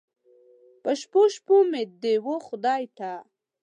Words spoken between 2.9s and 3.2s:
ته